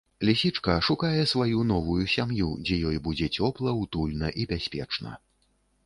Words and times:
Лісічка 0.27 0.77
шукае 0.87 1.19
сваю 1.33 1.59
новую 1.73 1.99
сям'ю, 2.15 2.49
дзе 2.65 2.81
ёй 2.93 2.97
будзе 3.09 3.27
цёпла, 3.37 3.79
утульна 3.87 4.27
і 4.43 4.51
бяспечна. 4.55 5.11